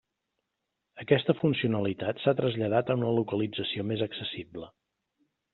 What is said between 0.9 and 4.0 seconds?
Aquesta funcionalitat s'ha traslladat a una localització